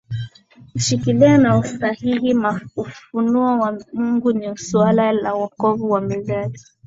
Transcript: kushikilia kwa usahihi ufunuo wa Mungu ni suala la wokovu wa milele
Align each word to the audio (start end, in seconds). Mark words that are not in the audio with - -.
kushikilia 0.73 1.39
kwa 1.41 1.57
usahihi 1.57 2.35
ufunuo 2.75 3.59
wa 3.59 3.79
Mungu 3.93 4.33
ni 4.33 4.57
suala 4.57 5.11
la 5.11 5.33
wokovu 5.33 5.91
wa 5.91 6.01
milele 6.01 6.59